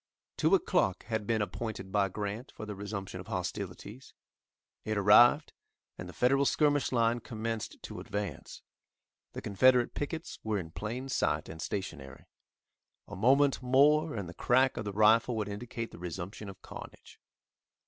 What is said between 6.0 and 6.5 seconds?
the Federal